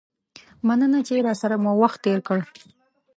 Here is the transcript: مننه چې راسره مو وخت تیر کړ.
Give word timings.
مننه 0.67 0.99
چې 1.07 1.13
راسره 1.27 1.55
مو 1.63 1.71
وخت 1.81 1.99
تیر 2.03 2.19
کړ. 2.27 2.39